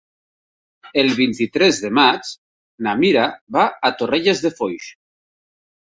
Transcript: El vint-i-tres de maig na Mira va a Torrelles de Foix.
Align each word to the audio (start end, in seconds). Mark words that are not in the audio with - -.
El 1.01 1.09
vint-i-tres 1.19 1.81
de 1.83 1.91
maig 1.99 2.31
na 2.87 2.95
Mira 3.03 3.27
va 3.59 3.67
a 3.91 3.95
Torrelles 4.01 4.43
de 4.47 4.53
Foix. 4.61 4.93